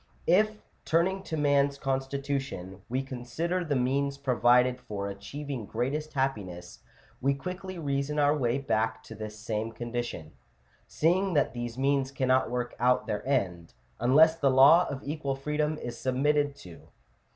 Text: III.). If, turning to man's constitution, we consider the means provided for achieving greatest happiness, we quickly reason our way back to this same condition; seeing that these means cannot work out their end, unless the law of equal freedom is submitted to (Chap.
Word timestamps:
III.). 0.27 0.33
If, 0.35 0.61
turning 0.83 1.21
to 1.25 1.37
man's 1.37 1.77
constitution, 1.77 2.81
we 2.89 3.03
consider 3.03 3.63
the 3.63 3.75
means 3.75 4.17
provided 4.17 4.81
for 4.81 5.07
achieving 5.07 5.67
greatest 5.67 6.13
happiness, 6.13 6.79
we 7.21 7.35
quickly 7.35 7.77
reason 7.77 8.17
our 8.17 8.35
way 8.35 8.57
back 8.57 9.03
to 9.03 9.13
this 9.13 9.37
same 9.37 9.71
condition; 9.71 10.31
seeing 10.87 11.35
that 11.35 11.53
these 11.53 11.77
means 11.77 12.09
cannot 12.09 12.49
work 12.49 12.73
out 12.79 13.05
their 13.05 13.23
end, 13.27 13.75
unless 13.99 14.35
the 14.39 14.49
law 14.49 14.87
of 14.89 15.03
equal 15.03 15.35
freedom 15.35 15.77
is 15.77 15.99
submitted 15.99 16.55
to 16.55 16.77
(Chap. 16.79 16.87